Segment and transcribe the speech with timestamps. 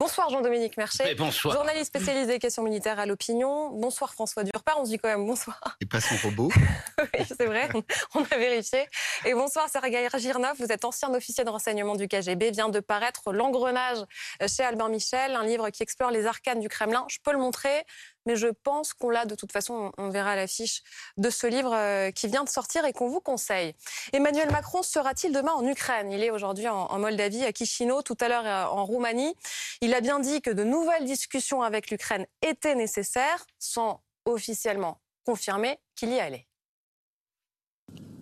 [0.00, 1.12] Bonsoir Jean-Dominique Merchet.
[1.16, 1.52] bonsoir.
[1.54, 3.70] Journaliste spécialisé des questions militaires à l'opinion.
[3.70, 4.78] Bonsoir François Durpar.
[4.78, 5.60] On se dit quand même bonsoir.
[5.80, 6.50] Et pas son robot.
[7.00, 7.68] oui, c'est vrai,
[8.14, 8.86] on a vérifié.
[9.24, 10.54] Et bonsoir Sergei Girnov.
[10.60, 12.52] Vous êtes ancien officier de renseignement du KGB.
[12.52, 13.98] Vient de paraître L'engrenage
[14.46, 17.04] chez Albert Michel, un livre qui explore les arcanes du Kremlin.
[17.08, 17.84] Je peux le montrer
[18.28, 20.82] mais je pense qu'on l'a de toute façon, on verra l'affiche
[21.16, 23.72] de ce livre euh, qui vient de sortir et qu'on vous conseille.
[24.12, 26.12] Emmanuel Macron sera-t-il demain en Ukraine?
[26.12, 29.34] Il est aujourd'hui en, Moldavie, à Chisinau, tout à l'heure euh, en Roumanie.
[29.80, 35.78] Il a bien dit que de nouvelles discussions avec l'Ukraine étaient nécessaires, sans officiellement confirmer
[35.96, 36.46] qu'il y allait.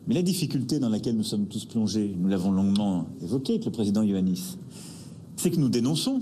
[0.06, 3.72] Mais la difficulté dans laquelle nous sommes tous plongés, nous l'avons longuement évoqué avec le
[3.72, 4.56] président Ioannis,
[5.34, 6.20] c'est que nous dénonçons,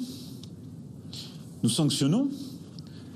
[1.63, 2.31] nous sanctionnons,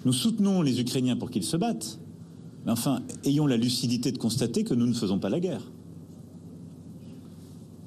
[0.05, 1.98] nous soutenons les Ukrainiens pour qu'ils se battent,
[2.65, 5.62] mais enfin, ayons la lucidité de constater que nous ne faisons pas la guerre.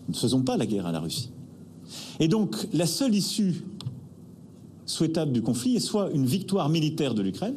[0.07, 1.29] Nous ne faisons pas la guerre à la Russie.
[2.19, 3.63] Et donc, la seule issue
[4.85, 7.55] souhaitable du conflit est soit une victoire militaire de l'Ukraine,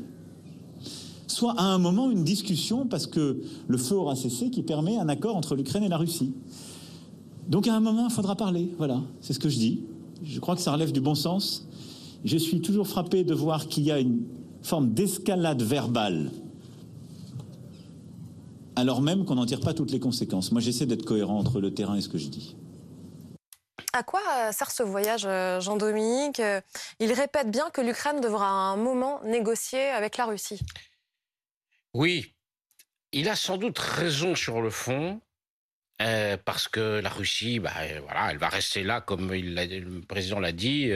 [1.26, 5.08] soit à un moment une discussion, parce que le feu aura cessé, qui permet un
[5.08, 6.32] accord entre l'Ukraine et la Russie.
[7.48, 8.70] Donc à un moment, il faudra parler.
[8.78, 9.80] Voilà, c'est ce que je dis.
[10.22, 11.66] Je crois que ça relève du bon sens.
[12.24, 14.22] Je suis toujours frappé de voir qu'il y a une
[14.64, 16.30] forme d'escalade verbale,
[18.76, 20.50] alors même qu'on n'en tire pas toutes les conséquences.
[20.52, 22.56] Moi, j'essaie d'être cohérent entre le terrain et ce que je dis.
[23.92, 26.40] À quoi euh, sert ce voyage, euh, Jean-Dominique?
[26.40, 26.60] Euh,
[26.98, 30.60] Il répète bien que l'Ukraine devra à un moment négocier avec la Russie.
[31.92, 32.34] Oui,
[33.12, 35.20] il a sans doute raison sur le fond.
[35.98, 40.90] Parce que la Russie, bah, voilà, elle va rester là, comme le président l'a dit,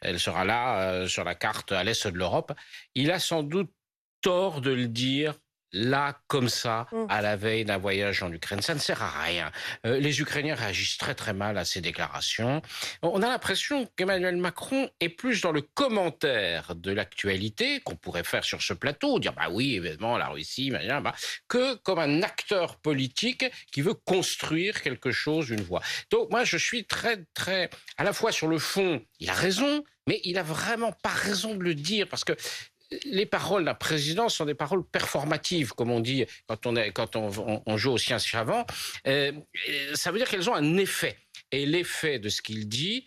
[0.00, 2.52] elle sera là sur la carte à l'est de l'Europe.
[2.94, 3.72] Il a sans doute
[4.20, 5.38] tort de le dire
[5.74, 7.06] là, comme ça, mmh.
[7.08, 8.62] à la veille d'un voyage en Ukraine.
[8.62, 9.50] Ça ne sert à rien.
[9.84, 12.62] Euh, les Ukrainiens réagissent très très mal à ces déclarations.
[13.02, 18.44] On a l'impression qu'Emmanuel Macron est plus dans le commentaire de l'actualité qu'on pourrait faire
[18.44, 21.14] sur ce plateau, dire bah oui, évidemment, la Russie, bah,
[21.48, 25.82] que comme un acteur politique qui veut construire quelque chose, une voie.
[26.10, 29.84] Donc moi, je suis très très, à la fois sur le fond, il a raison,
[30.06, 32.34] mais il a vraiment pas raison de le dire parce que
[33.04, 37.16] les paroles d'un président sont des paroles performatives, comme on dit quand on, est, quand
[37.16, 38.66] on, joue au science savant.
[39.06, 39.32] Euh,
[39.94, 41.16] ça veut dire qu'elles ont un effet.
[41.50, 43.06] Et l'effet de ce qu'il dit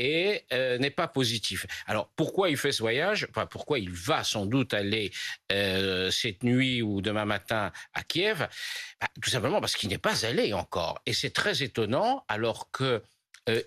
[0.00, 1.66] euh, n'est pas positif.
[1.86, 3.26] Alors pourquoi il fait ce voyage?
[3.30, 5.12] Enfin, Pourquoi il va sans doute aller
[5.52, 8.48] euh, cette nuit ou demain matin à Kiev?
[9.00, 11.00] Bah, Tout simplement parce qu'il n'est pas allé encore.
[11.06, 13.02] Et c'est très étonnant alors que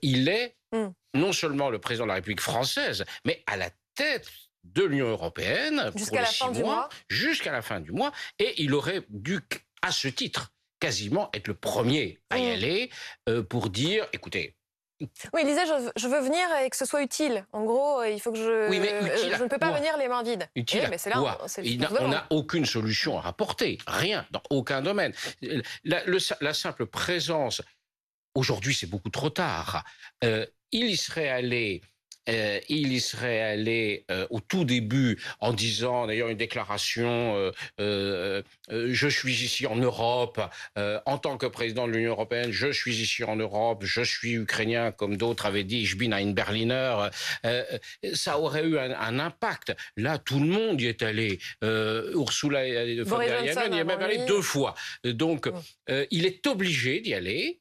[0.02, 0.88] il est hmm.
[1.14, 4.28] non seulement le président de la République française, mais à la tête
[4.74, 8.74] de l'Union européenne jusqu'à la fin du mois, jusqu'à la fin du mois, et il
[8.74, 9.40] aurait dû,
[9.82, 12.52] à ce titre, quasiment être le premier à y mm.
[12.52, 12.90] aller
[13.30, 14.56] euh, pour dire, écoutez.
[15.00, 17.46] Oui, il disait je, veux venir et que ce soit utile.
[17.52, 18.68] En gros, il faut que je.
[18.68, 20.50] Oui, mais je ne peux pas venir les mains vides.
[20.56, 20.82] Utile.
[20.86, 21.38] Eh, mais c'est là,
[22.00, 25.14] on n'a aucune solution à rapporter, rien, dans aucun domaine.
[25.84, 27.62] La, simple présence,
[28.34, 29.84] aujourd'hui, c'est beaucoup trop tard.
[30.24, 31.82] Euh, il y serait allé
[32.30, 38.42] euh, il y serait allé euh, au tout début en disant, d'ailleurs une déclaration, euh,
[38.70, 40.42] je suis ici en Europe,
[40.76, 44.92] en tant que président de l'Union européenne, je suis ici en Europe, je suis ukrainien,
[44.92, 47.08] comme d'autres avaient dit, je bin ein Berliner,
[48.14, 49.76] ça aurait eu un, impact.
[49.96, 51.40] Là, tout le monde y est allé.
[51.62, 52.60] Ursula
[53.04, 54.76] von der Leyen y est même allé deux fois.
[55.04, 55.50] Donc,
[56.12, 57.60] il est obligé d'y aller.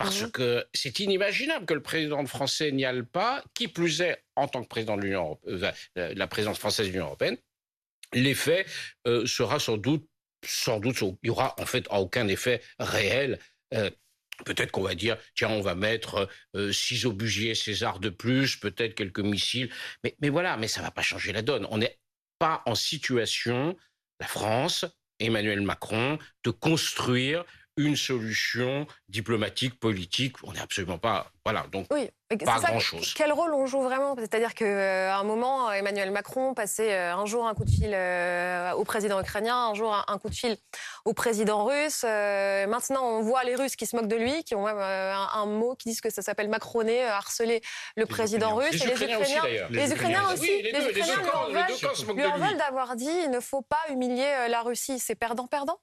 [0.00, 0.30] Parce mmh.
[0.30, 4.62] que c'est inimaginable que le président français n'y aille pas, qui plus est, en tant
[4.62, 7.36] que président de l'Union euh, la présidence française de l'Union européenne,
[8.14, 8.64] l'effet
[9.06, 10.08] euh, sera sans doute,
[10.42, 13.38] sans doute, il y aura en fait aucun effet réel.
[13.74, 13.90] Euh,
[14.46, 16.30] peut-être qu'on va dire, tiens, on va mettre
[16.72, 19.70] six obusiers César de plus, peut-être quelques missiles,
[20.02, 21.66] mais, mais voilà, mais ça va pas changer la donne.
[21.70, 21.98] On n'est
[22.38, 23.76] pas en situation,
[24.18, 24.86] la France,
[25.18, 27.44] Emmanuel Macron, de construire
[27.76, 30.36] une solution diplomatique, politique.
[30.44, 31.32] On n'est absolument pas.
[31.50, 33.12] Voilà, donc oui, pas grand-chose.
[33.16, 34.14] Quel rôle on joue vraiment?
[34.16, 37.90] C'est-à-dire qu'à euh, un moment, Emmanuel Macron passait euh, un jour un coup de fil
[37.92, 40.56] euh, au président ukrainien, un jour un coup de fil
[41.04, 42.04] au président russe.
[42.04, 45.74] maintenant, on voit les Russes qui se moquent de lui, qui ont même un, mot
[45.74, 47.62] qui disent que ça s'appelle macroner, harceler
[47.96, 48.84] le président russe.
[48.84, 49.34] Les, Ukrainiens aussi,
[49.70, 50.62] Les Ukrainiens aussi.
[50.62, 51.12] Les, Ukrainiens
[52.14, 54.98] lui en veulent d'avoir dit il ne faut pas humilier la Russie.
[54.98, 55.80] C'est perdant-perdant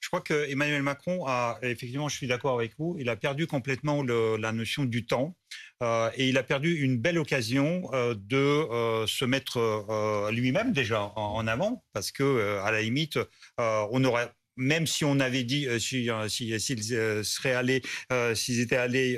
[0.00, 3.46] Je crois que Emmanuel Macron a, effectivement, je suis d'accord avec vous, il a perdu
[3.46, 5.36] complètement le, la notion du temps.
[5.82, 11.12] Euh, et il a perdu une belle occasion euh, de euh, se mettre lui-même déjà
[11.16, 13.18] en, avant, parce que à la limite,
[13.58, 16.84] on aurait même si on avait dit euh, si, si- s'ils
[17.24, 17.82] seraient allés,
[18.34, 19.16] s'ils étaient allés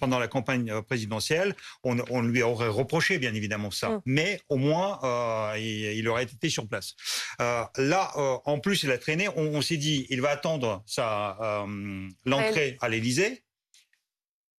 [0.00, 3.90] pendant la campagne présidentielle, on, on lui aurait reproché bien évidemment ça.
[3.90, 4.02] Mm.
[4.06, 5.00] Mais au moins,
[5.58, 6.94] il, il aurait été sur place.
[7.38, 8.12] Là,
[8.46, 9.28] en plus, il a traîné.
[9.36, 11.66] On, on s'est dit, il va attendre sa
[12.24, 13.43] l'entrée à l'Élysée.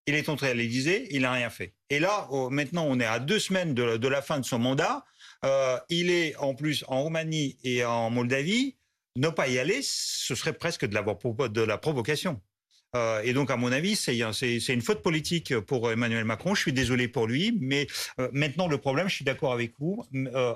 [0.08, 1.74] Il est entré à l'Élysée, il n'a rien fait.
[1.90, 4.60] Et là, oh, maintenant, on est à deux semaines de, de la fin de son
[4.60, 5.04] mandat.
[5.44, 8.76] Euh, il est en plus en Roumanie et en Moldavie.
[9.16, 11.02] Ne pas y aller, ce serait presque de la,
[11.50, 12.42] de la provocation.
[12.96, 14.16] Euh, et donc, à mon avis, c'est
[14.74, 16.54] une faute politique pour Emmanuel Macron.
[16.56, 17.88] Je suis désolé pour lui, mais
[18.20, 20.06] euh, maintenant, le problème, je suis d'accord avec vous,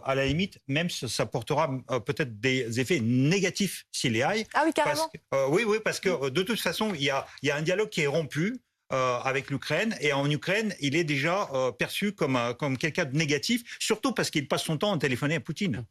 [0.03, 1.69] à la limite, même ça, ça portera
[2.05, 4.45] peut-être des effets négatifs s'il y aille.
[4.53, 5.09] Ah oui, Parce carrément.
[5.09, 7.55] que- euh, oui, oui, parce que de toute façon, il y a, il y a
[7.55, 8.57] un dialogue qui est rompu.
[8.91, 13.05] Euh, avec l'Ukraine et en Ukraine, il est déjà euh, perçu comme un- comme quelqu'un
[13.05, 15.85] de négatif, surtout parce qu'il passe son temps à téléphoner à Poutine.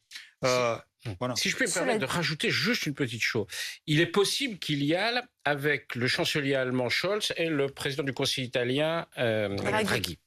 [0.45, 0.77] Euh,
[1.21, 1.37] voilà.
[1.37, 3.47] Si je peux me permettre de rajouter juste une petite chose,
[3.87, 8.13] il est possible qu'il y aille avec le chancelier allemand Scholz et le président du
[8.13, 9.85] Conseil italien euh, Draghi.
[9.85, 10.19] Draghi.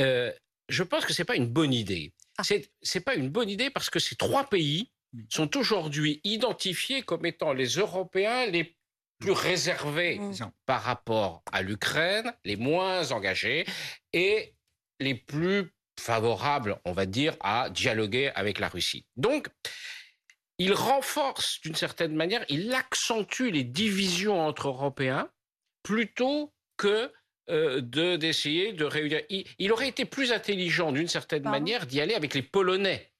[0.00, 0.32] Euh,
[0.68, 2.12] je pense que c'est pas une bonne idée.
[2.38, 2.42] Ah.
[2.44, 4.90] C'est c'est pas une bonne idée parce que ces trois pays
[5.30, 8.75] sont aujourd'hui identifiés comme étant les Européens les
[9.18, 10.50] plus réservés Mm.
[10.66, 13.64] par rapport à l'Ukraine, les moins engagés
[14.12, 14.54] et
[15.00, 19.06] les plus favorables, on va dire, à dialoguer avec la Russie.
[19.16, 19.48] Donc,
[20.58, 25.28] il renforce d'une certaine manière, il accentue les divisions entre Européens
[25.82, 27.12] plutôt que
[27.48, 29.20] euh, de d'essayer de réunir.
[29.28, 33.12] Il, il aurait été plus intelligent d'une certaine Pardon manière d'y aller avec les Polonais.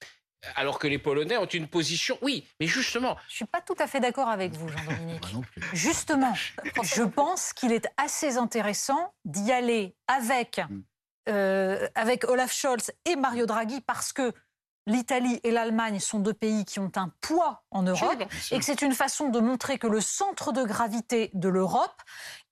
[0.54, 3.86] Alors que les Polonais ont une position, oui, mais justement, Je suis pas tout à
[3.86, 5.22] fait d'accord avec vous, Jean-Dominique.
[5.22, 5.62] Moi non plus.
[5.72, 6.34] Justement,
[6.82, 10.82] je pense qu'il est assez intéressant d'y aller avec, Mm.
[11.30, 14.32] euh, avec Olaf Scholz et Mario Draghi parce que
[14.86, 18.22] l'Italie et l'Allemagne sont deux pays qui ont un poids en Europe
[18.52, 22.00] et que c'est une façon de montrer que le centre de gravité de l'Europe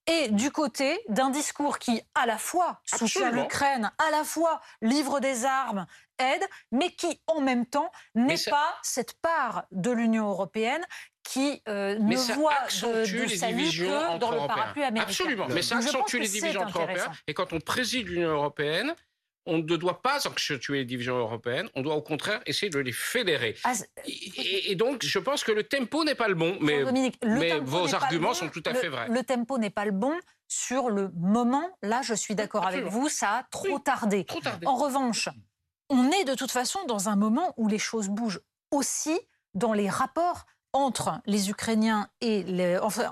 [0.06, 5.20] est du côté d'un discours qui, à la fois, soutient l'Ukraine, à la fois livre
[5.20, 5.86] des armes,
[6.18, 10.84] aide, mais qui, en même temps, n'est ça- pas cette part de l'Union européenne
[11.22, 14.56] qui euh, ne voit de, salut divisions que entre dans le Européens.
[14.56, 15.10] parapluie américain.
[15.10, 16.76] Absolument, mais ça accentue les divisions entre.
[16.78, 17.12] Européens.
[17.26, 18.94] Et quand on préside l'Union européenne,
[19.46, 22.92] on ne doit pas accentuer les divisions européennes, on doit au contraire essayer de les
[22.92, 23.56] fédérer.
[23.64, 23.72] Ah,
[24.06, 27.94] Et, et donc, je pense que le tempo n'est pas le bon, mais le vos
[27.94, 28.34] arguments bon.
[28.34, 29.08] sont tout à Le- fait vrais.
[29.08, 30.14] Le tempo n'est pas le bon
[30.48, 31.68] sur le moment.
[31.82, 33.82] Là, je suis d'accord avec vous, ça a trop Oui.
[33.84, 34.24] tardé.
[34.24, 34.66] trop tardé.
[34.66, 35.28] En revanche,
[35.90, 39.18] on est de toute façon dans un moment où les choses bougent aussi
[39.54, 42.44] dans les rapports entre les Ukrainiens et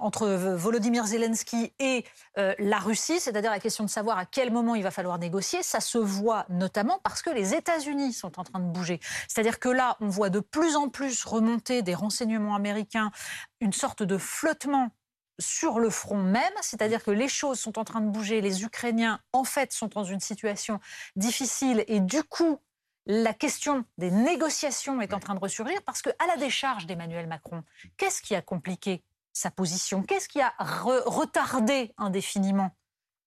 [0.00, 2.04] entre Volodymyr Zelensky et
[2.36, 5.62] euh, la Russie, c'est-à-dire la question de savoir à quel moment il va falloir négocier,
[5.62, 8.98] ça se voit notamment parce que les États-Unis sont en train de bouger.
[9.28, 13.12] C'est-à-dire que là, on voit de plus en plus remonter des renseignements américains
[13.60, 14.90] une sorte de flottement
[15.38, 19.20] sur le front même, c'est-à-dire que les choses sont en train de bouger, les Ukrainiens
[19.32, 20.80] en fait sont dans une situation
[21.16, 22.58] difficile et du coup
[23.06, 27.62] la question des négociations est en train de ressurgir parce qu'à la décharge d'Emmanuel Macron,
[27.96, 29.02] qu'est-ce qui a compliqué
[29.32, 30.02] sa position?
[30.02, 32.70] Qu'est-ce qui a re- retardé indéfiniment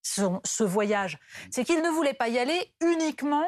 [0.01, 1.19] son- ce voyage?
[1.51, 3.45] C'est qu'il ne voulait pas y aller uniquement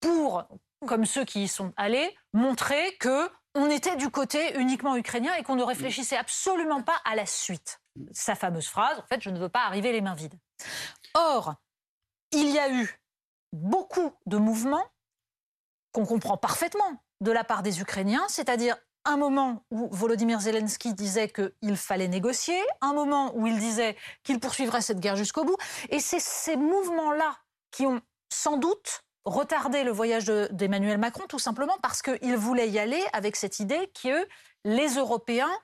[0.00, 0.44] pour,
[0.86, 5.42] comme ceux qui y sont allés, montrer que on était du côté uniquement ukrainien et
[5.42, 7.80] qu'on ne réfléchissait absolument pas à la suite.
[8.12, 10.38] Sa fameuse phrase, en fait, je ne veux pas arriver les mains vides.
[11.14, 11.54] Or,
[12.32, 13.00] il y a eu
[13.54, 14.84] beaucoup de mouvements
[15.96, 18.76] qu'on comprend parfaitement de la part des Ukrainiens, c'est-à-dire
[19.06, 24.38] un moment où Volodymyr Zelensky disait qu'il fallait négocier, un moment où il disait qu'il
[24.38, 25.56] poursuivrait cette guerre jusqu'au bout.
[25.88, 27.38] Et c'est ces mouvements-là
[27.70, 32.68] qui ont sans doute retardé le voyage de- d'Emmanuel Macron, tout simplement parce qu'il voulait
[32.68, 34.28] y aller avec cette idée que
[34.64, 35.58] les Européens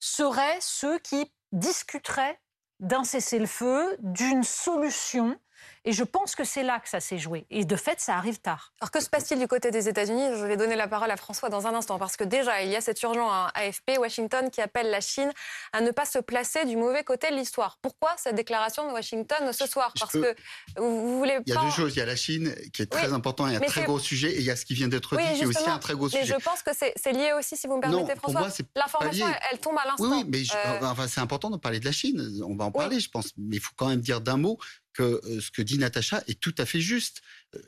[0.00, 2.40] seraient ceux qui discuteraient
[2.80, 5.38] d'un cessez-le-feu, d'une solution.
[5.84, 7.46] Et je pense que c'est là que ça s'est joué.
[7.50, 8.72] Et de fait, ça arrive tard.
[8.80, 10.28] Alors que se passe-t-il du côté des États-Unis?
[10.36, 12.76] Je vais donner la parole à François dans un instant parce que déjà il y
[12.76, 15.32] a cette urgence à AFP, Washington qui appelle la Chine
[15.72, 17.78] à ne pas se placer du mauvais côté de l'histoire.
[17.80, 19.92] Pourquoi cette déclaration de Washington ce soir?
[19.98, 20.36] Parce peux- que
[20.80, 21.64] vous, vous voulez Il y a pas.
[21.66, 21.94] deux choses.
[21.94, 24.32] Il y a la Chine qui est très important et un mais très gros sujet.
[24.32, 25.94] Et il y a ce qui vient d'être Oui, dit qui est aussi un très
[25.94, 26.34] gros Mais sujet.
[26.38, 28.40] je pense que c'est lié aussi, si vous me Non, permettez, pour François.
[28.40, 29.32] moi, c'est pas L'information, lié.
[29.34, 30.04] elle, elle tombe à l'instant.
[30.04, 32.42] Oui, oui, mais je- Euh, enfin, c'est important de parler de la Chine.
[32.46, 33.32] On va en parler, je pense.
[33.36, 34.58] Mais il faut quand même dire d'un mot
[34.98, 37.22] que euh, ce que dit Natacha est tout à fait juste.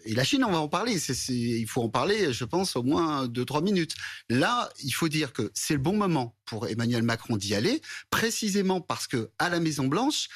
[0.04, 0.98] Et la Chine, on va en parler.
[1.28, 3.94] Il faut en parler, je pense, au moins deux, trois minutes.
[4.28, 8.80] Là, il faut dire que c'est le bon moment pour Emmanuel Macron d'y aller, précisément
[8.80, 10.28] parce que à la Maison Blanche,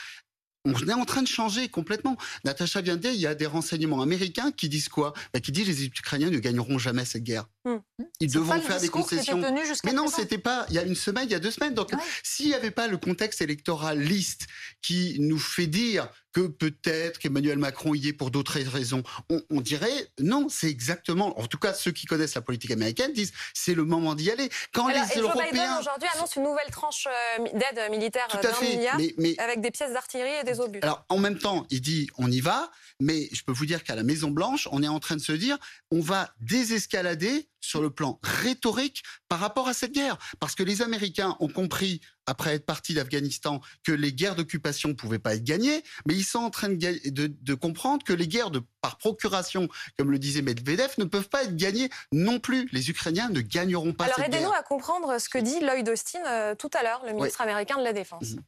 [0.65, 2.17] on est en train de changer complètement.
[2.45, 5.13] Natacha vient de dire, il y a des renseignements américains qui disent quoi?
[5.33, 7.47] Bah, Qui disent les Ukrainiens ne gagneront jamais cette guerre.
[7.64, 7.78] Hmm.
[8.21, 9.40] Ils devront faire des concessions.
[9.85, 11.75] Mais non, c'était pas il y a une semaine, il y a deux semaines.
[11.75, 11.99] Donc, Ouais.
[12.23, 14.47] s'il n'y avait pas le contexte électoraliste
[14.83, 19.61] qui nous fait dire que peut-être qu'Emmanuel Macron y est pour d'autres raisons, on, on
[19.61, 21.38] dirait non, c'est exactement.
[21.38, 24.50] En tout cas, ceux qui connaissent la politique américaine disent c'est le moment d'y aller.
[24.73, 28.26] Quand Alors, les et Joe Biden Européens, aujourd'hui annonce une nouvelle tranche euh, d'aide militaire
[28.42, 30.80] d'un milliard mais, mais avec des pièces d'artillerie et des obus.
[30.83, 33.94] alors, en même temps, il dit on y va, mais je peux vous dire qu'à
[33.94, 35.56] la Maison Blanche, on est en train de se dire
[35.90, 40.83] on va désescalader sur le plan rhétorique par rapport à cette guerre, parce que les
[40.83, 45.44] Américains ont compris après être partis d'Afghanistan que les guerres d'occupation ne pouvaient pas être
[45.44, 48.62] gagnées, mais ils sont en train de, ga- de- de comprendre que les guerres de
[48.80, 49.68] par procuration,
[49.99, 52.68] comme le disait Medvedev, ne peuvent pas être gagnées non plus.
[52.73, 56.21] Les Ukrainiens ne gagneront pas Alors cette aidez-nous à comprendre ce que dit Lloyd Austin
[56.26, 58.30] euh, tout à l'heure, le ministre américain de la Défense.
[58.33, 58.40] Mhm.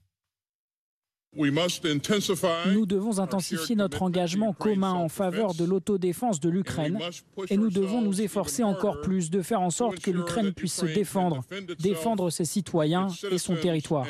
[2.72, 6.98] Nous devons intensifier notre engagement commun en faveur de l'autodéfense de l'Ukraine
[7.50, 10.86] et nous devons nous efforcer encore plus de faire en sorte que l'Ukraine puisse se
[10.86, 11.42] défendre,
[11.78, 14.06] défendre ses citoyens et son territoire.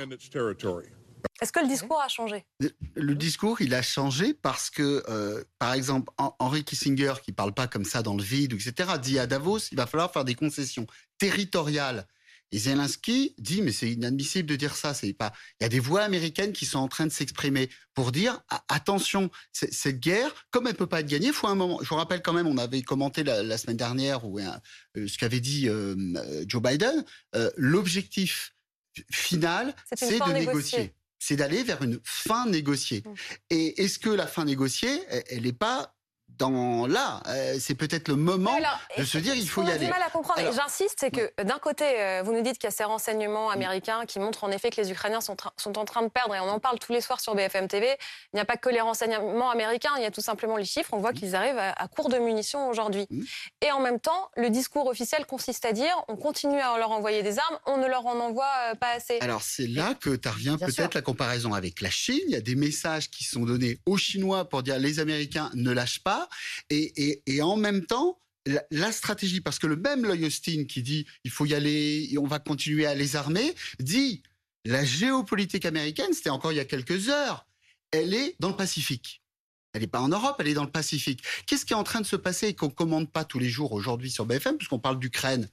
[1.42, 2.46] Est-ce que le discours a changé?
[2.94, 7.52] Le discours, il a changé parce que, euh, par exemple, Hen- Henry Kissinger, qui parle
[7.52, 10.34] pas comme ça dans le vide, etc., dit à Davos, il va falloir faire des
[10.34, 10.86] concessions
[11.18, 12.06] territoriales.
[12.52, 14.94] Et Zelensky dit, mais c'est inadmissible de dire ça.
[14.94, 15.32] C'est pas.
[15.60, 19.30] Il y a des voix américaines qui sont en train de s'exprimer pour dire attention,
[19.52, 21.80] cette guerre, comme elle peut pas être gagnée, il faut un moment.
[21.82, 25.18] Je vous rappelle quand même, on avait commenté la, la semaine dernière où, euh, ce
[25.18, 27.04] qu'avait dit euh, euh, Joe Biden.
[27.34, 28.52] euh, L'objectif
[29.10, 30.94] final, C'est de négocier.
[31.18, 33.02] C'est d'aller vers une fin négociée.
[33.04, 33.14] Mm.
[33.50, 35.00] Et est-ce que la fin négociée,
[35.30, 35.95] elle n'est pas
[36.38, 39.86] dans là Euh, C'est peut-être le moment Alors, de se dire, il faut y aller.
[39.86, 42.72] du mal à comprendre, j'insiste, c'est que d'un côté, euh, vous nous dites qu'il y
[42.72, 45.36] a ces renseignements américains qui montrent en effet que les Ukrainiens sont,
[45.76, 47.96] en train de perdre, et on en parle tous les soirs sur BFM TV.
[48.32, 50.90] Il n'y a pas que les renseignements américains, il y a tout simplement les chiffres.
[50.92, 53.06] On voit qu'ils arrivent à, à court de munitions aujourd'hui.
[53.62, 57.22] Et en même temps, le discours officiel consiste à dire on continue à leur envoyer
[57.22, 59.18] des armes, on ne leur en envoie euh, pas assez.
[59.20, 62.20] Alors c'est là que tu reviens Bien peut-être la comparaison avec la Chine.
[62.26, 65.70] Il y a des messages qui sont donnés aux Chinois pour dire les Américains ne
[65.72, 66.25] lâchent pas.
[66.70, 68.20] Et, en même temps,
[68.70, 72.18] la, stratégie, parce que le même Lloyd Austin qui dit il faut y aller et
[72.18, 74.22] on va continuer à les armer, dit
[74.64, 77.46] la géopolitique américaine, c'était encore il y a quelques heures,
[77.92, 79.22] elle est dans le Pacifique.
[79.72, 81.22] Elle n'est pas en Europe, elle est dans le Pacifique.
[81.46, 83.72] Qu'est-ce qui est en train de se passer et qu'on commande pas tous les jours
[83.72, 85.50] aujourd'hui sur BFM, puisqu'on parle d'Ukraine?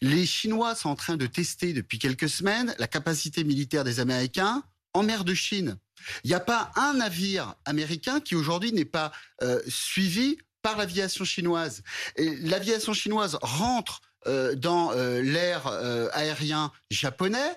[0.00, 4.62] Les Chinois sont en train de tester depuis quelques semaines la capacité militaire des Américains
[4.92, 5.76] en mer de Chine.
[6.24, 11.24] Il n'y a pas un navire américain qui aujourd'hui n'est pas euh, suivi par l'aviation
[11.24, 11.82] chinoise.
[12.16, 17.56] L'aviation chinoise rentre euh, dans euh, l'air euh, aérien japonais.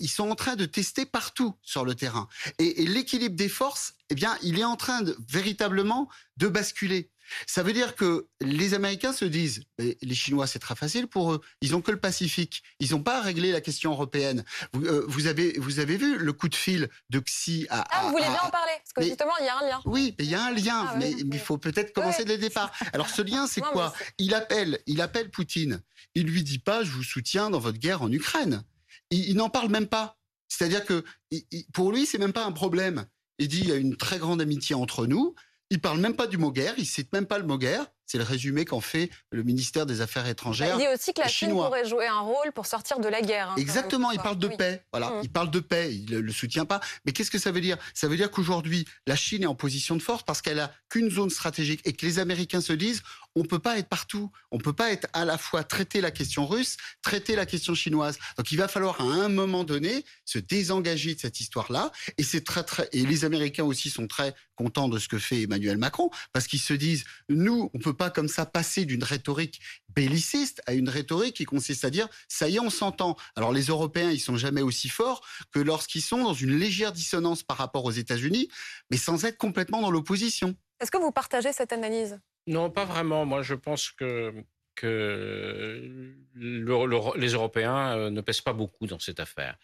[0.00, 2.26] Ils sont en train de tester partout sur le terrain.
[2.58, 6.08] Et, et l'équilibre des forces, eh bien, il est en train de, véritablement
[6.38, 7.10] de basculer.
[7.46, 11.40] Ça veut dire que les Américains se disent, les Chinois, c'est très facile pour eux.
[11.60, 12.62] Ils ont que le Pacifique.
[12.80, 14.44] Ils n'ont pas à régler la question européenne.
[14.72, 17.84] Vous, euh, vous avez, vous avez vu le coup de fil de Xi à.
[17.90, 18.72] Ah, vous voulez à- bien en parler?
[18.78, 19.80] Parce que mais- justement, il y a un lien.
[19.86, 22.24] oui, mais il y a un lien, Ah, mais oui, il faut peut-être commencer Ouais.
[22.26, 22.72] dès le départ.
[22.92, 23.92] Alors ce lien, c'est quoi?
[24.18, 25.80] Il appelle, il appelle Poutine.
[26.14, 28.62] Il lui dit pas, je vous soutiens dans votre guerre en Ukraine.
[29.10, 30.18] Il, il n'en parle même pas.
[30.48, 33.06] C'est-à-dire que il- pour lui, c'est même pas un problème.
[33.38, 35.34] Il dit, il y a une très grande amitié entre nous.
[35.70, 36.74] Il parle même pas du mot guerre.
[36.78, 37.86] Il cite même pas le mot guerre.
[38.06, 40.76] C'est le résumé qu'en fait le ministère des Affaires étrangères.
[40.78, 41.66] Il dit aussi que la Chine chinois.
[41.66, 43.50] pourrait jouer un rôle pour sortir de la guerre.
[43.50, 44.56] hein, Exactement, il parle de Oui.
[44.58, 44.84] paix.
[44.92, 45.20] Voilà, Mhm.
[45.22, 45.94] il parle de paix.
[45.94, 46.80] Il ne le soutient pas.
[47.06, 47.78] Mais qu'est-ce que ça veut dire?
[47.94, 51.10] Ça veut dire qu'aujourd'hui, la Chine est en position de force parce qu'elle a qu'une
[51.10, 53.02] zone stratégique et que les Américains se disent
[53.34, 54.30] on peut pas être partout.
[54.50, 58.18] On peut pas être à la fois traiter la question russe, traiter la question chinoise.
[58.36, 61.92] Donc il va falloir à un moment donné se désengager de cette histoire-là.
[62.18, 62.88] Et très.
[62.92, 66.60] Et les Américains aussi sont très contents de ce que fait Emmanuel Macron parce qu'ils
[66.60, 71.36] se disent nous, on peut pas comme ça passer d'une rhétorique belliciste à une rhétorique
[71.36, 73.16] qui consiste à dire ça y est, on s'entend.
[73.36, 77.42] Alors les Européens, ils sont jamais aussi forts que lorsqu'ils sont dans une légère dissonance
[77.42, 78.48] par rapport aux États-Unis,
[78.90, 80.54] mais sans être complètement dans l'opposition.
[80.80, 82.18] Est-ce que vous partagez cette analyse?
[82.46, 83.24] Non, pas vraiment.
[83.24, 84.34] Moi, je pense que,
[84.74, 89.56] que le- le- les Européens euh, ne pèsent pas beaucoup dans cette affaire.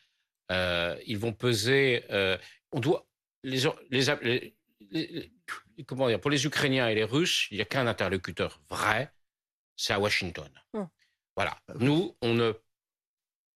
[0.50, 2.04] Euh, ils vont peser.
[2.10, 2.36] euh,
[2.72, 3.06] on doit.
[3.42, 3.60] Les,
[3.90, 4.54] les, les-
[4.90, 5.30] les-
[5.86, 9.12] comment dire Pour les Ukrainiens et les Russes, il n'y a qu'un interlocuteur vrai,
[9.76, 10.50] c'est à Washington.
[10.74, 10.84] Hmm.
[11.36, 11.58] Voilà.
[11.78, 12.52] Nous, on, ne,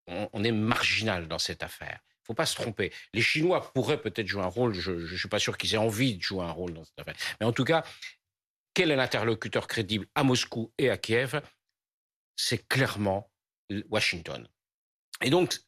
[0.07, 2.01] on, on est marginal dans cette affaire.
[2.03, 2.91] Il ne faut pas se tromper.
[3.13, 4.73] Les Chinois pourraient peut-être jouer un rôle.
[4.73, 7.17] Je ne suis pas sûr qu'ils aient envie de jouer un rôle dans cette affaire.
[7.41, 7.85] Mais en tout cas,
[8.75, 11.41] quel est l'interlocuteur crédible à Moscou et à Kiev?
[12.37, 13.31] C'est clairement
[13.89, 14.49] Washington.
[15.23, 15.59] Et donc,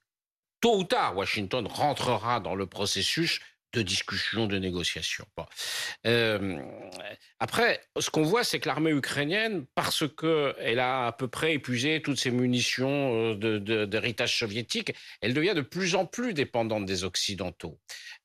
[0.60, 3.40] tôt ou tard, Washington rentrera dans le processus
[3.76, 5.26] de discussion, de négociation.
[6.06, 6.58] Euh,
[7.38, 12.00] après, ce qu'on voit, c'est que l'armée ukrainienne, parce qu'elle a à peu près épuisé
[12.00, 17.78] toutes ses munitions euh, d'héritage soviétique, elle devient de plus en plus dépendante des Occidentaux.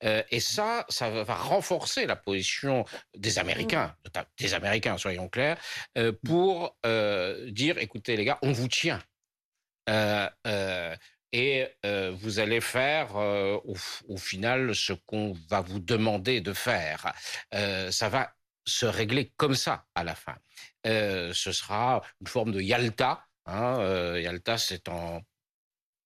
[0.04, 3.94] Euh, et ça, ça va renforcer la position des Américains,
[4.40, 5.58] des Américains, soyons clairs,
[6.24, 6.78] pour
[7.48, 9.02] dire, écoutez les gars, on vous tient
[11.32, 13.58] et euh, vous allez faire euh,
[14.08, 17.14] au, final ce qu'on va vous demander de faire.
[17.54, 18.34] Euh, ça va
[18.66, 20.36] se régler comme ça à la fin.
[20.86, 23.26] ce sera une forme de Yalta.
[23.46, 25.22] Hein, Yalta, c'est en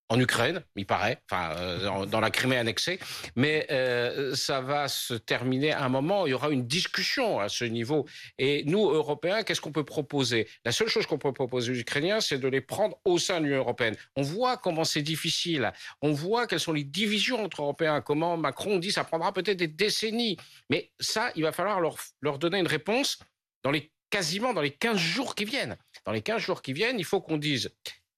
[0.10, 3.00] en Ukraine, il paraît, enfin euh, dans la Crimée annexée,
[3.36, 7.50] mais euh, ça va se terminer à un moment il y aura une discussion à
[7.50, 8.06] ce niveau.
[8.38, 10.48] Et nous, Européens, qu'est-ce qu'on peut proposer?
[10.64, 13.46] La seule chose qu'on peut proposer aux Ukrainiens, c'est de les prendre au sein de
[13.46, 13.96] l'Union européenne.
[14.16, 18.78] On voit comment c'est difficile, on voit quelles sont les divisions entre Européens, comment Macron
[18.78, 20.38] dit ça prendra peut-être des décennies,
[20.70, 23.20] mais ça, il va falloir leur, leur donner une réponse
[23.64, 25.78] dans les quasiment dans les 15 jours qui viennent.
[26.06, 27.72] Dans les 15 jours qui viennent, il faut qu'on dise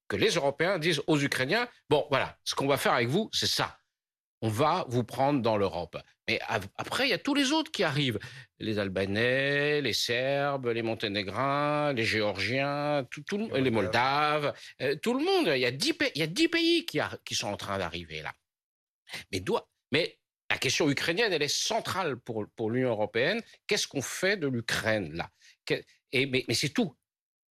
[0.08, 3.46] que les Européens disent aux Ukrainiens, bon, voilà, ce qu'on va faire avec vous, c'est
[3.46, 3.78] ça.
[4.40, 5.96] On va vous prendre dans l'Europe.
[6.28, 6.40] Mais
[6.76, 8.18] après, il y a tous les autres qui arrivent.
[8.60, 13.24] Les Albanais, les Serbes, les Monténégrins, les Géorgiens, tout,
[13.54, 15.52] les Moldaves, euh, tout le monde.
[15.54, 17.78] Il y a dix pays, il y a dix pays qui, qui, sont en train
[17.78, 18.32] d'arriver là.
[19.32, 20.18] Mais, doit, mais
[20.50, 23.42] la question ukrainienne, elle est centrale pour, pour l'Union européenne.
[23.66, 25.30] Qu'est-ce qu'on fait de l'Ukraine là?
[26.12, 26.94] Et, mais, mais c'est tout.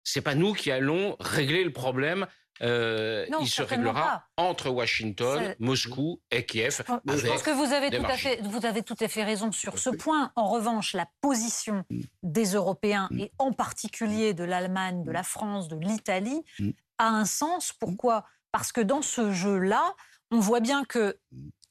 [0.03, 2.27] C'est pas nous qui allons régler le problème
[2.61, 6.83] euh, il se réglera entre Washington, Moscou et Kiev.
[7.05, 9.79] Je pense que vous avez, tout à fait, vous avez tout à fait raison sur
[9.79, 10.31] ce point.
[10.35, 12.01] En revanche, la position mm.
[12.23, 13.19] des Européens, mm.
[13.19, 16.69] et en particulier de l'Allemagne, de la France, de l'Italie, mm.
[16.97, 17.73] a un sens.
[17.73, 18.25] Pourquoi?
[18.51, 19.95] Parce que dans ce jeu-là,
[20.31, 21.19] on voit bien que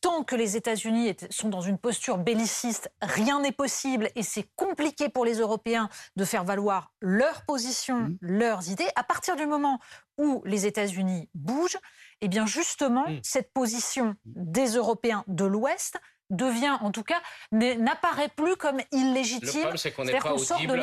[0.00, 5.08] tant que les États-Unis sont dans une posture belliciste, rien n'est possible et c'est compliqué
[5.08, 8.88] pour les Européens de faire valoir leur position, leurs idées.
[8.96, 9.80] À partir du moment
[10.18, 11.78] où les États-Unis bougent,
[12.20, 13.20] eh bien justement, mm.
[13.22, 15.98] cette position des Européens de l'Ouest
[16.30, 17.22] devient, en tout cas,
[17.52, 19.46] n'apparaît plus comme illégitime.
[19.46, 20.74] Le problème, c'est qu'on n'est pas, audible.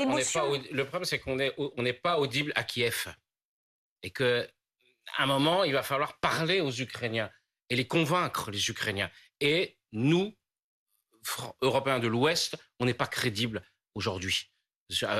[0.71, 3.13] Le problème, c'est qu'on n'est pas audible à Kiev.
[4.03, 4.45] Et qu'à
[5.17, 7.29] un moment, il va falloir parler aux Ukrainiens
[7.73, 9.09] et les convaincre, les Ukrainiens.
[9.39, 10.31] Et nous,
[11.63, 13.63] Européens de l'Ouest, on n'est pas crédibles
[13.95, 14.51] aujourd'hui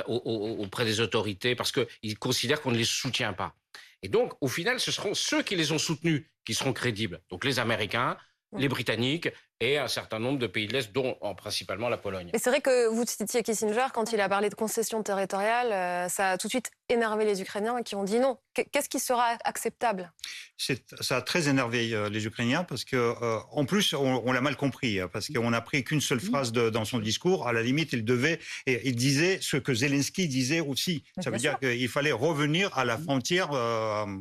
[0.06, 3.56] auprès des autorités parce qu'ils considèrent qu'on ne les soutient pas.
[4.02, 7.22] Et donc, au final, ce seront ceux qui les ont soutenus qui seront crédibles.
[7.28, 8.16] Donc les Américains,
[8.56, 12.30] les Britanniques et un certain nombre de pays de l'Est, dont principalement la Pologne.
[12.32, 16.08] Et c'est vrai que vous citiez Kissinger, quand il a parlé de concessions territoriales, euh,
[16.08, 18.38] ça a tout de suite énervé les Ukrainiens qui ont dit non.
[18.54, 20.12] Qu'est-ce qui sera acceptable?
[20.58, 24.54] Ça a très énervé euh, les Ukrainiens parce que, euh, en plus, on, l'a mal
[24.54, 27.48] compris hein, parce qu'on n'a pris qu'une seule phrase dans son discours.
[27.48, 31.04] À la limite, il devait, et il disait ce que Zelensky disait aussi.
[31.20, 33.50] ça veut dire qu'il fallait revenir à la frontière,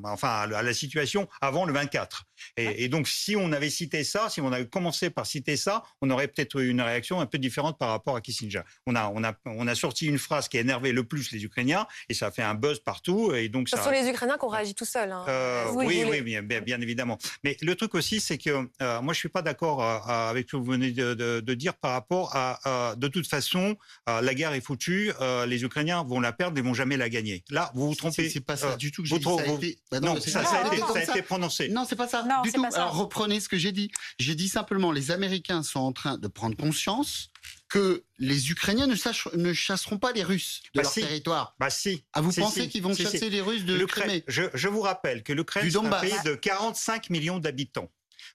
[0.04, 2.24] enfin à la situation avant le 24.
[2.58, 5.84] Et, et donc, si on avait cité ça, si on avait commencé par citer ça,
[6.02, 8.62] on aurait peut-être eu une réaction un peu différente par rapport à Kissinger.
[8.86, 11.44] On a, on a, on a sorti une phrase qui a énervé le plus les
[11.44, 13.34] Ukrainiens et ça a fait un buzz partout.
[13.34, 13.78] Et donc ça.
[13.78, 15.12] Ce sont les Ukrainiens qui ont réagi tout seuls.
[15.12, 15.26] Hein.
[15.28, 17.18] Euh, oui, oui, bien, bien, évidemment.
[17.44, 20.54] Mais le truc aussi, c'est que euh, moi, je suis pas d'accord euh, avec ce
[20.54, 23.76] que vous venez de, dire par rapport à, de toute façon,
[24.08, 25.12] la guerre est foutue,
[25.48, 27.44] les Ukrainiens vont la perdre, ils vont jamais la gagner.
[27.50, 28.30] Là, vous vous trompez.
[28.30, 29.24] C'est pas ça du tout que j'ai dit.
[29.24, 29.78] Ça a été...
[29.92, 31.70] Bah non, ça, a été, prononcé.
[31.70, 32.64] Non, c'est pas ça du tout.
[32.74, 33.92] Alors reprenez ce que j'ai dit.
[34.20, 37.30] J'ai dit simplement les Américains sont en train de prendre conscience
[37.70, 41.56] que les Ukrainiens ne, ne chasseront pas les Russes de bah leur territoire.
[41.60, 42.04] Bah si.
[42.14, 45.66] Ah, vous pensez qu'ils vont chasser les Russes de Crimée je, vous rappelle que l'Ukraine
[45.66, 47.92] est un pays de 45 millions d'habitants.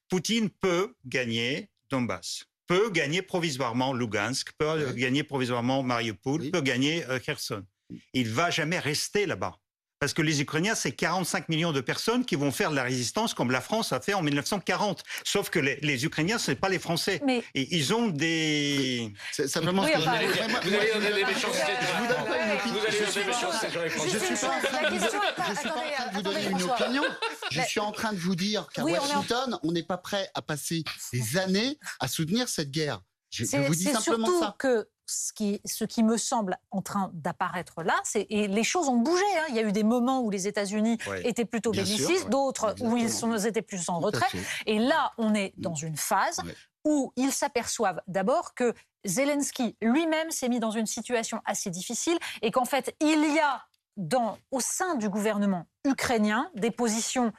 [0.09, 7.19] Poutine peut gagner Donbass peut gagner provisoirement Lugansk, peut gagner provisoirement Mariupol, peut gagner euh,
[7.19, 7.65] Kherson.
[8.13, 9.59] Il va jamais rester là-bas.
[10.01, 13.35] Parce que les Ukrainiens, c'est 45 millions de personnes qui vont faire de la résistance
[13.35, 15.03] comme la France a fait en 1940.
[15.25, 17.21] Sauf que les, les Ukrainiens, ce n'est pas les Français.
[17.25, 17.43] Mais...
[17.55, 19.13] Et ils ont des...
[19.33, 21.73] Simplement, oui, enfin, vous, vous, allez donner des méchancetés.
[21.99, 24.11] Vous allez donner des méchancetés sur les Français.
[24.11, 27.03] Je ne suis pas en train de vous donner une opinion.
[27.51, 30.85] Je suis en train de vous dire qu'à Washington, on n'est pas prêt à passer
[31.13, 33.01] des années à soutenir cette guerre.
[33.31, 34.57] Je, je vous dis simplement ça.
[34.59, 38.89] que ce qui, ce qui me semble en train d'apparaître là, c'est et les choses
[38.89, 39.25] ont bougé.
[39.39, 39.45] Hein.
[39.49, 43.11] Il y a eu des moments où les États-Unis étaient plutôt bellicistes, d'autres où ils
[43.11, 44.27] sont, étaient plus en retrait.
[44.67, 46.41] Et là, on est dans une phase
[46.85, 52.51] où ils s'aperçoivent d'abord que Zelensky lui-même s'est mis dans une situation assez difficile et
[52.51, 53.63] qu'en fait, il y a
[53.97, 57.33] dans, au sein du gouvernement ukrainien des positions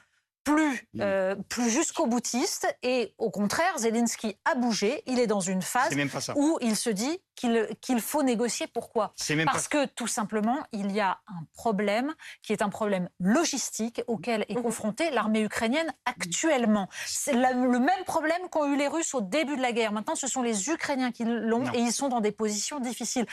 [0.44, 1.00] plus, Mm.
[1.00, 2.66] euh, plus jusqu'au boutiste.
[2.82, 5.02] Et au contraire, Zelensky a bougé.
[5.06, 5.92] Il est dans une phase
[6.36, 7.20] où il se dit
[7.80, 8.66] qu'il faut négocier.
[8.66, 9.12] Pourquoi?
[9.16, 13.08] C'est même Parce que tout simplement, il y a un problème qui est un problème
[13.18, 16.88] logistique auquel est confrontée l'armée ukrainienne actuellement.
[17.06, 19.92] C'est la- le même problème qu'ont eu les Russes au début de la guerre.
[19.92, 23.26] Maintenant, ce sont les Ukrainiens qui l'ont et ils sont dans des positions difficiles.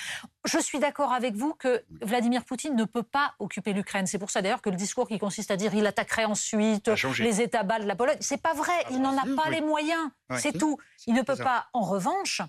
[0.46, 4.08] Je suis d'accord avec vous que Vladimir Poutine ne peut pas occuper l'Ukraine.
[4.08, 6.90] C'est pour ça d'ailleurs que le discours qui consiste à dire il attaquerait ensuite
[7.20, 8.74] les États bas de la Pologne, c'est pas vrai.
[8.92, 9.56] Il n'en a pas oui.
[9.56, 10.10] les moyens.
[10.30, 10.40] Ouais.
[10.40, 10.78] C'est tout.
[11.06, 11.68] Il ne peut pas.
[11.74, 12.42] En revanche,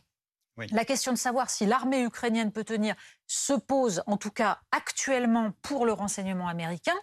[0.59, 0.67] Oui.
[0.73, 2.95] la question de savoir si l'armée ukrainienne peut tenir
[3.27, 6.97] se pose, en tout cas actuellement, pour le renseignement américain.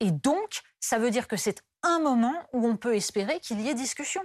[0.00, 3.68] Et donc, ça veut dire que c'est un moment où on peut espérer qu'il y
[3.68, 4.22] ait discussion.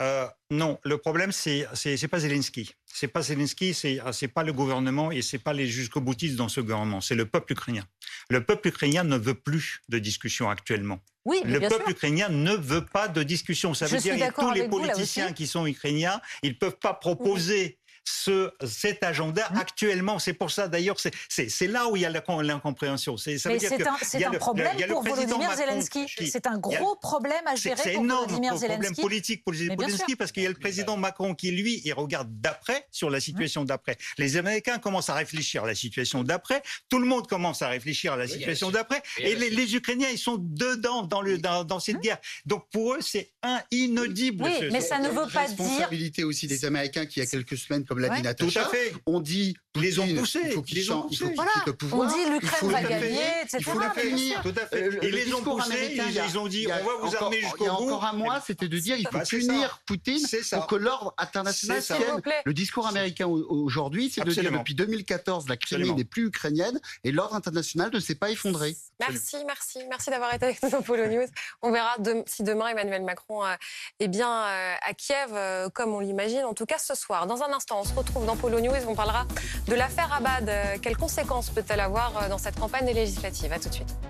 [0.00, 2.74] Euh, non, le problème, c'est c'est c'est pas Zelensky.
[2.86, 6.48] C'est pas Zelensky, c'est c'est pas le gouvernement et c'est pas les jusqu'au boutistes dans
[6.48, 7.00] ce gouvernement.
[7.00, 7.84] C'est le peuple ukrainien.
[8.30, 11.00] Le peuple ukrainien ne veut plus de discussion actuellement.
[11.24, 11.90] Oui, mais Le bien peuple sûr.
[11.92, 13.74] ukrainien ne veut pas de discussion.
[13.74, 17.78] Ça veut dire que tous les vous, politiciens qui sont ukrainiens, ils peuvent pas proposer.
[18.10, 19.58] Ce, cet agenda Mmh.
[19.58, 21.12] actuellement, c'est pour ça d'ailleurs, c'est-
[21.68, 23.16] là où il y a l'incompréhension.
[23.16, 23.82] C'est ça veut Mais dire c'est que
[24.24, 26.06] un, un le- problème le pour Volodymyr Macron Zelensky.
[26.30, 29.02] C'est un a- gros problème à gérer c'est pour énorme Volodymyr pour problème Zelensky.
[29.02, 32.86] politique pour Zelensky parce qu'il y a le président Macron qui lui il regarde d'après
[32.90, 33.96] sur la situation d'après.
[34.16, 36.62] Les Américains commencent à réfléchir à la situation d'après.
[36.88, 39.02] Tout le monde commence à réfléchir à la situation d'après.
[39.18, 42.18] Et les, les Ukrainiens ils sont dedans dans le dans, dans cette guerre.
[42.46, 44.44] Donc pour eux c'est un inaudible.
[44.44, 47.26] Oui, ce- mais ça ne veut pas dire- responsabilité aussi des Américains qui, il y
[47.26, 48.16] a quelques semaines, comme l'a Ouais.
[48.16, 48.94] dit Tout Natacha, à fait.
[49.06, 51.34] on dit Les ont poussés, il faut qu'il les ont change, il faut poussés.
[51.34, 51.50] qu'il Voilà.
[51.66, 52.00] le pouvoir.
[52.00, 53.56] On dit l'Ukraine va gagner, punir, etc.
[53.60, 53.92] Il faut sûr.
[53.92, 54.42] punir.
[54.42, 54.82] Tout à fait.
[54.82, 57.40] Euh, Et le les ont poussés, ils- ont dit, on va vous encore- armer Il
[57.40, 57.84] y jusqu'au a bout.
[57.84, 59.80] encore un mois, c'était de dire il faut Bah, punir.
[59.86, 60.56] Poutine C'est ça.
[60.56, 62.22] pour que l'ordre international tienne.
[62.44, 66.80] Le discours américain au- aujourd'hui, c'est de dire depuis 2014, la Crimée n'est plus ukrainienne
[67.04, 68.76] et l'ordre international ne s'est pas effondré.
[68.98, 71.26] Merci, merci, merci d'avoir été avec nous dans Polo News.
[71.62, 73.54] On verra de- si demain Emmanuel Macron euh,
[74.00, 77.26] est bien euh, à Kiev, comme on l'imagine, en tout cas ce soir.
[77.28, 78.74] Dans un instant, on se retrouve dans Polo News.
[78.86, 79.26] On parlera
[79.66, 80.48] de l'affaire Abad.
[80.48, 83.52] Euh, quelles conséquences peut-elle avoir euh, dans cette campagne législative?
[83.52, 84.08] À tout de suite.